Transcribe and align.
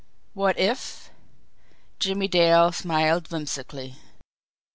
What 0.33 0.57
if 0.57 1.11
Jimmie 1.99 2.27
Dale 2.27 2.71
smiled 2.71 3.29
whimsically. 3.29 3.97